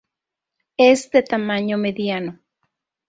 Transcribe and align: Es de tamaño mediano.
Es 0.77 1.11
de 1.11 1.21
tamaño 1.21 1.77
mediano. 1.77 2.39